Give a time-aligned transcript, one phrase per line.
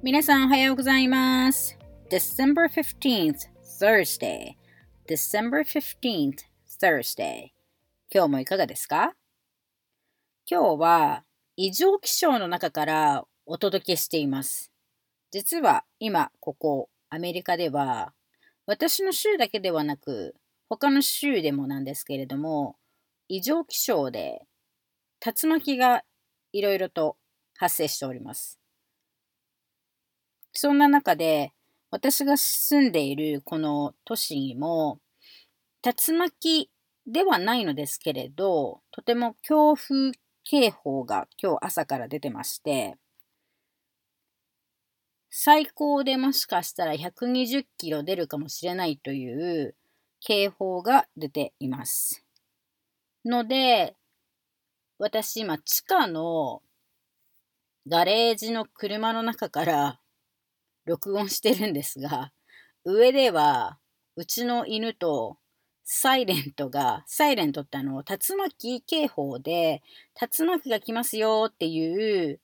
[0.00, 1.76] 皆さんおはようございます。
[2.08, 3.48] December 15th,
[3.80, 4.52] Thursday.
[5.08, 6.36] December 15th,
[6.80, 7.48] Thursday.
[8.14, 9.14] 今日もいかがですか？
[10.48, 11.24] 今日は
[11.56, 14.70] 異常気象の中からお届けしています。
[15.32, 18.12] 実は今ここアメリカでは
[18.66, 20.36] 私の州だけではなく
[20.68, 22.76] 他の州でもなんですけれども
[23.26, 24.46] 異常気象で
[25.26, 26.04] 竜巻が
[26.52, 27.16] いろいろと
[27.56, 28.60] 発生しております。
[30.60, 31.52] そんな中で
[31.92, 34.98] 私が住んでいるこの都市にも
[35.84, 36.68] 竜巻
[37.06, 40.10] ではないのですけれどとても強風
[40.42, 42.96] 警報が今日朝から出てまして
[45.30, 49.76] 最高でもしかしたら120キロ出るかもしれないという
[50.18, 52.24] 警報が出ています。
[53.24, 53.94] ので
[54.98, 56.62] 私今地下の
[57.86, 60.00] ガレージの車の中から
[60.88, 62.32] 録音してるんですが、
[62.84, 63.78] 上では
[64.16, 65.36] うちの犬と
[65.84, 69.82] サイレントが、サイレントってあの、竜巻警報で、
[70.20, 72.40] 竜巻が来ますよっていう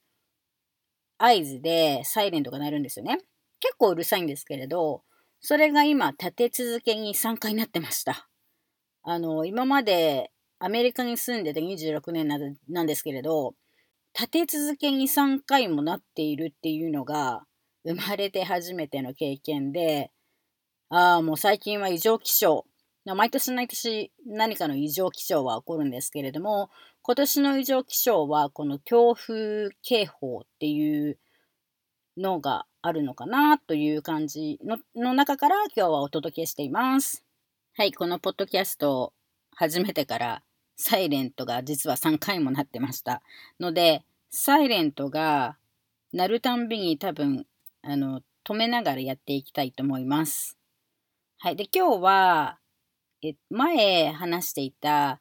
[1.19, 3.19] 合図でサイレントが鳴るんですよね。
[3.61, 5.03] 結構うるさいんですけれど、
[5.41, 8.29] それが今立て続けに3回なってました。
[9.03, 12.29] あの、今までアメリカに住んでて26年
[12.69, 13.55] なんですけれど、
[14.19, 17.45] 立て続けに3回もなっているっていうのが
[17.85, 20.11] 生まれて初めての経験で、
[20.89, 22.65] ああ、もう最近は異常気象。
[23.07, 26.71] 毎年毎年何かの異常気象は起こるんですけれども、
[27.03, 31.19] 今年の異常気象はこの強風警報っていう
[32.17, 37.25] のがあるのかなという感じのの中から今日はお届けしています。
[37.77, 39.13] はい、このポッドキャストを
[39.55, 40.43] 始めてから
[40.77, 43.21] サイレントが実は3回もなってました。
[43.61, 45.59] ので、サイレントが
[46.13, 47.47] 鳴るたんびに多分、
[47.87, 50.57] あの、止めながらやっていきたいと思います。
[51.39, 51.57] はい。
[51.57, 52.59] で、今日は、
[53.23, 55.21] え前話していた、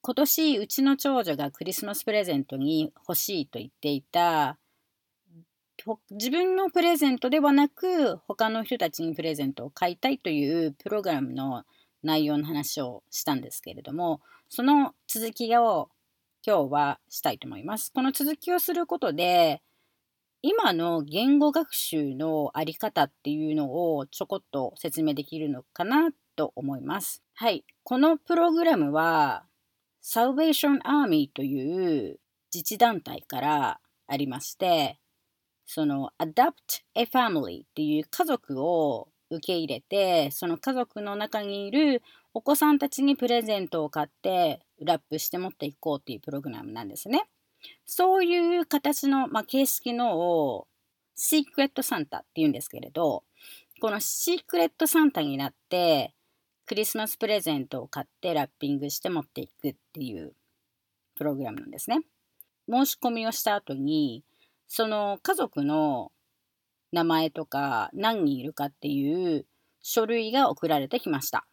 [0.00, 4.58] 今年うちの長女がクリスマスプレゼントに欲しいと言っていた、
[6.10, 11.64] 自分のプレゼントではなく、他の人たちにプレゼントを買いたいというプログラムの
[12.02, 15.90] 内容の話をしたんですけれども、その続きを
[16.46, 17.92] 今日はしたいと思います。
[17.92, 19.62] この続きをすることで、
[20.44, 27.22] 今の言語学習のあり方っていうのをちょこっと説明できるのかなと思います。
[27.34, 27.64] はい。
[27.84, 29.44] このプログラムは
[30.02, 32.18] Salvation Army という
[32.52, 34.98] 自治団体からありまして、
[35.64, 42.02] その Adopt a Family っていう家族を受け入れて、その家族の中にいる
[42.34, 47.28] お子さんたちにプレゼントを買ってラップして持っていこうっていうプログラムなんですね。
[47.84, 50.66] そういう形の、まあ、形式のを
[51.14, 53.24] シークレットサンタっていうんですけれど、
[53.80, 56.14] このシークレットサンタになって
[56.66, 60.34] クリスマスプレゼントを買ってラッピングして持っていくっていう
[61.16, 62.00] プログラムなんですね。
[62.70, 64.24] 申し込みをした後に、
[64.68, 66.12] その家族の
[66.92, 69.46] 名前とか何人いるかっていう
[69.82, 71.46] 書類が送られてきました。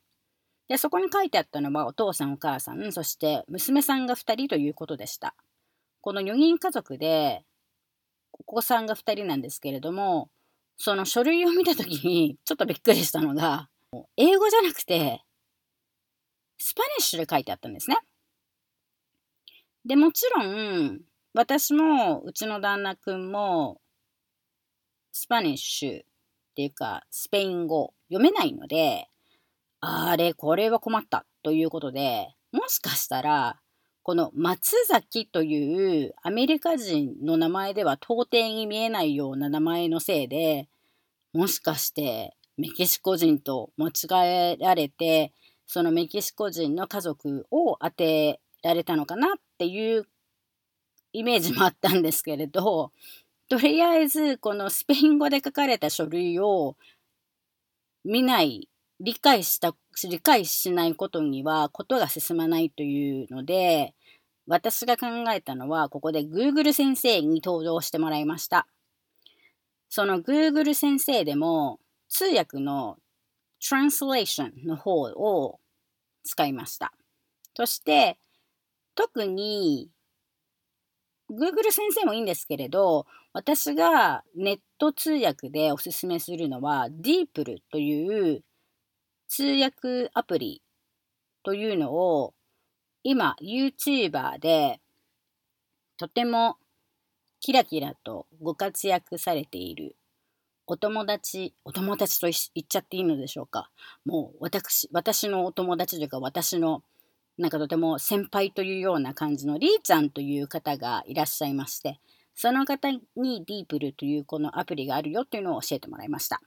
[0.67, 5.35] で、そこに書いてあったのはお父さんお母さん、そして娘さんが2人ということでした。
[6.01, 7.43] この4人家族で
[8.33, 10.29] お子さんが2人なんですけれども、
[10.77, 13.69] その書類を見たときにちょっとびっくりしたのが、
[14.15, 15.21] 英語じゃなくて、
[16.57, 17.97] スパニッシュで書いてあったんですね。
[19.85, 21.01] で、もちろん、
[21.33, 23.79] 私もうちの旦那くんも
[25.11, 26.05] スパニッシュっ
[26.55, 29.09] ていうかスペイン語読めないので、
[29.81, 33.59] あれ、これは困ったということで、もしかしたら、
[34.03, 40.67] この松崎というアメリカ人の名前では到底に見えないような名前のせいで、
[41.33, 45.33] もしかしてメキシコ人と間違えられて、
[45.67, 50.07] そのメキシコ人の家族を当てられたのかなっていう
[51.13, 52.91] イメージもあったんですけれど、
[53.49, 56.75] とりあえずこのスペイン語で書かれた書類を
[58.03, 58.69] 見ない、
[58.99, 59.75] 理解した、
[60.07, 63.93] 理解しないことにはことが進まないというので、
[64.47, 68.67] 私が考えたのはここで Google 先生に登場してもらいました。
[69.89, 72.97] その Google 先生でも通訳の
[73.61, 75.59] Translation の方を
[76.23, 76.93] 使いました。
[77.55, 78.17] そして
[78.95, 79.89] 特に
[81.29, 88.43] Google 先生もいいんですけれど、私がネット通訳でおすすめするのは DeepL という
[89.29, 90.61] 通訳アプリ
[91.43, 92.33] というのを
[93.03, 94.81] 今 YouTuber で
[95.97, 96.57] とても
[97.39, 99.95] キラキラとご活躍されている
[100.65, 103.69] お友達、お友達と言っちゃっていいのでしょうか。
[104.05, 106.83] もう私、私のお友達というか私の
[107.37, 111.99] なんかとても先輩というような感じのりーちゃんという方がいらっしゃいまして、
[112.35, 116.41] その方にディープルというこのアプリがあるよというのを教えてもらいました。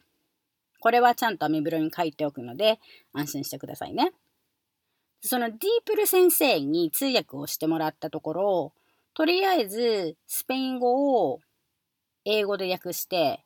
[0.83, 2.81] これはちゃんとアメブロに書いておくので
[3.13, 4.13] 安心してくださいね。
[5.21, 8.73] そのディープル先生に通訳をしてもらったところ、
[9.15, 11.39] とりあえずスペイン語を
[12.25, 13.45] 英語で訳して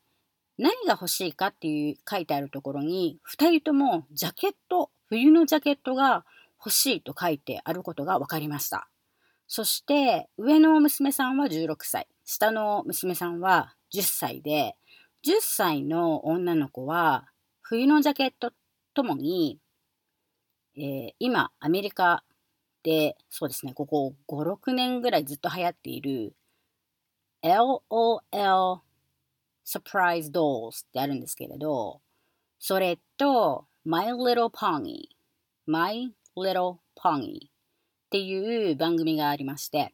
[0.56, 6.24] 何が欲しいかっていう書いてあるところに、2人ともジャケット、冬のジャケットが
[6.58, 8.88] 欲しいと書いてあることが分かりました。
[9.46, 14.76] そして、上の娘さんは16歳、下の娘さんは10歳で、
[15.26, 17.26] 10歳の女の子は
[17.60, 18.52] 冬のジャケット
[18.94, 19.58] ともに、
[20.76, 22.22] えー、今、アメリカ
[22.84, 26.36] で、そうですね、ここ5、6年ぐらいずっと流行っている
[27.42, 28.78] LOL
[29.66, 32.00] Surprise Dolls ってあるんですけれど、
[32.60, 35.08] それと My Little Pony
[35.66, 37.48] My Little Pony っ
[38.10, 39.92] ていう番組がありまして、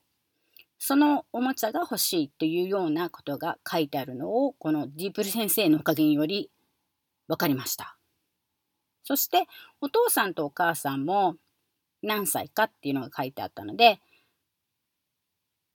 [0.85, 6.51] そのおもちゃが欲しいというようなことが書いてあるのを、このディープル先生のおかげにより
[7.29, 7.97] 分かりました。
[9.05, 9.47] そして、
[9.81, 11.37] お父さんとお母さんも
[12.03, 14.01] 何歳かっていうのが書いてあったので、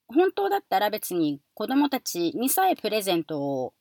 [0.09, 3.73] 本当だったら別に子供たちにさえプレゼントを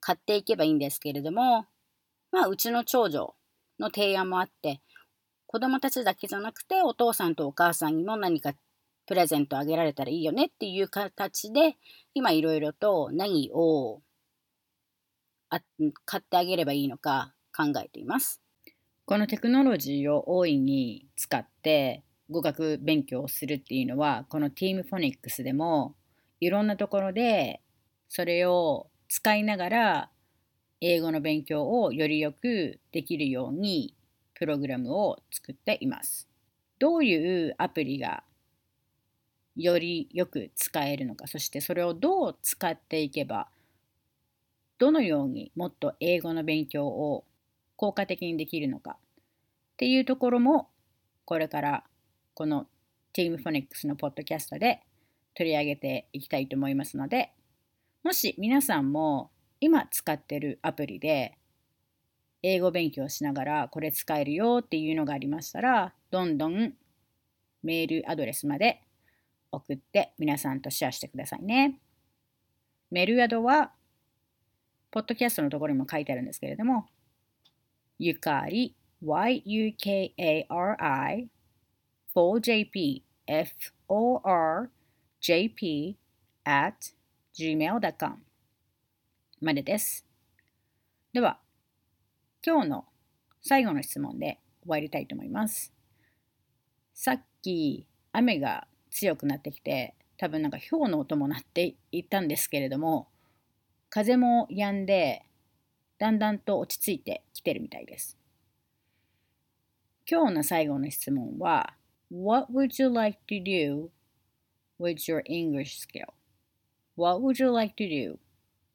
[0.00, 1.66] 買っていけばいいんですけれども、
[2.32, 3.34] まあ、うちの長女
[3.78, 4.80] の提案もあって、
[5.46, 8.54] 子供たちだけじゃなくて、お父さんとお母さんにも何か
[9.10, 11.74] プレゼントあげられたらいいよねっていう形で、
[12.14, 14.02] 今いろいろと何を
[15.48, 15.60] あ
[16.04, 18.40] 買ってあげればいいのか考えています。
[19.06, 25.96] このテクノロジーを大いに使って語学勉強をするっていうのは、この Team Phonics でも
[26.38, 27.60] いろんなところで
[28.08, 30.10] それを使いながら
[30.80, 33.96] 英語の勉強をよりよくできるように
[34.34, 36.28] プログラムを作っています。
[36.78, 38.22] どういうアプリが
[39.62, 43.48] よりよく使えるのか、そしてそれをどう使っていけば、
[44.78, 47.24] どのようにもっと英語の勉強を
[47.76, 48.96] 効果的にできるのか。
[49.00, 50.68] っていうところも、
[51.24, 51.84] これから
[52.34, 52.66] この
[53.16, 54.80] Team Phonics のポッドキャストで
[55.34, 57.32] 取り上げていきたいと思いますので、
[58.02, 59.30] もし皆さんも
[59.60, 61.36] 今使ってるアプリで
[62.42, 66.72] 英語勉強しながらこれ使えるよっていうのがありましたら、どんどん
[67.62, 68.80] メールアドレスまで
[69.52, 71.80] 送って皆さんとシェアしてくださいね。
[72.90, 73.72] メルアドは、
[74.90, 76.86] ポッドキャストのところにも書いてあるんですけれども、
[77.98, 79.70] ゆかり y-u-k-a-r-i
[82.14, 84.66] forjp f-o-r-j-p
[86.44, 86.76] at
[87.38, 88.16] gmail.com
[89.40, 90.04] までです。
[91.12, 91.38] では、
[92.44, 92.86] 今日の
[93.42, 95.72] 最後の質問で終わりたいと思います。
[96.92, 103.08] さっき雨が強くなってきて多分なんか氷の音も鳴っていたんですけれども
[103.88, 105.24] 風も止んで
[105.98, 108.16] だんだんと落ち着いてきてるみたいです。
[110.10, 111.74] 今日の最後の質問は
[112.10, 113.88] What would you like to do
[114.80, 116.06] with your English skill?
[116.96, 118.18] What would you like to do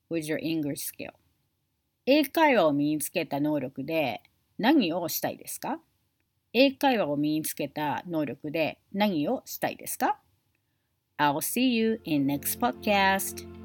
[0.09, 1.13] with your English skill?
[2.05, 4.21] 英会話を身につけた能力で
[4.57, 5.79] 何をしたいですか？
[6.57, 10.21] 英会話を身につけた能力で何をしたいですか
[11.17, 13.64] ?I'll see you in next podcast.